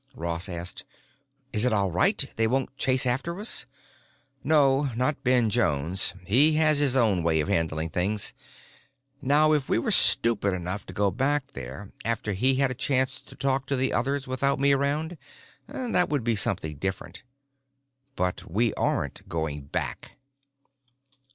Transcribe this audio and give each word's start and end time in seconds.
Ross 0.15 0.49
asked, 0.49 0.83
"Is 1.53 1.63
it 1.63 1.71
all 1.71 1.91
right? 1.91 2.25
They 2.35 2.47
won't 2.47 2.75
chase 2.75 3.05
after 3.05 3.39
us?" 3.39 3.67
"No, 4.43 4.89
not 4.95 5.23
Ben 5.23 5.51
Jones. 5.51 6.15
He 6.25 6.53
has 6.53 6.79
his 6.79 6.95
own 6.95 7.21
way 7.21 7.39
of 7.39 7.47
handling 7.47 7.89
things. 7.91 8.33
Now 9.21 9.53
if 9.53 9.69
we 9.69 9.77
were 9.77 9.91
stupid 9.91 10.55
enough 10.55 10.87
to 10.87 10.93
go 10.95 11.11
back 11.11 11.51
there, 11.51 11.91
after 12.03 12.33
he 12.33 12.55
had 12.55 12.71
a 12.71 12.73
chance 12.73 13.21
to 13.21 13.35
talk 13.35 13.67
to 13.67 13.75
the 13.75 13.93
others 13.93 14.27
without 14.27 14.57
me 14.59 14.71
around, 14.71 15.19
that 15.67 16.09
would 16.09 16.23
be 16.23 16.35
something 16.35 16.77
different. 16.77 17.21
But 18.15 18.49
we 18.49 18.73
aren't 18.73 19.29
going 19.29 19.65
back." 19.65 20.13